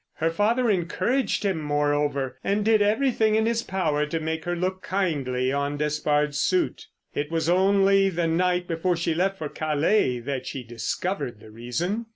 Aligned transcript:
Her 0.15 0.31
father 0.31 0.67
encouraged 0.71 1.45
him, 1.45 1.59
moreover, 1.61 2.39
and 2.43 2.65
did 2.65 2.81
everything 2.81 3.35
in 3.35 3.45
his 3.45 3.61
power 3.61 4.07
to 4.07 4.19
make 4.19 4.45
her 4.45 4.55
look 4.55 4.81
kindly 4.81 5.53
on 5.53 5.77
Despard's 5.77 6.39
suit. 6.39 6.87
It 7.13 7.29
was 7.29 7.47
only 7.47 8.09
the 8.09 8.25
night 8.25 8.67
before 8.67 8.97
she 8.97 9.13
left 9.13 9.37
for 9.37 9.47
Calais 9.47 10.17
that 10.19 10.47
she 10.47 10.63
discovered 10.63 11.39
the 11.39 11.51
reason. 11.51 12.07